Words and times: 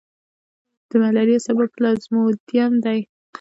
د 0.89 0.91
ملیریا 1.01 1.39
سبب 1.47 1.69
پلازموډیم 1.75 2.73
دی. 2.85 2.99